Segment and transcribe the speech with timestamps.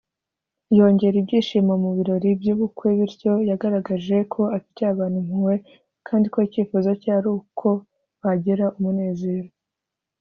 [0.77, 2.87] yongera ibyishimo mu birori by’ubukwe.
[2.97, 5.55] Bityo yagaragaje ko afitiye abantu impuhwe,
[6.07, 7.67] kandi ko icyifuzo cye ari uko
[8.21, 9.49] bagira umunezero.